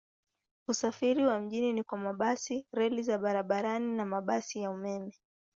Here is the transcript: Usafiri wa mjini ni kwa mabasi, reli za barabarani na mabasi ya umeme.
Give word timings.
Usafiri 0.67 1.25
wa 1.25 1.39
mjini 1.39 1.73
ni 1.73 1.83
kwa 1.83 1.97
mabasi, 1.97 2.67
reli 2.71 3.03
za 3.03 3.17
barabarani 3.17 3.97
na 3.97 4.05
mabasi 4.05 4.59
ya 4.61 4.71
umeme. 4.71 5.13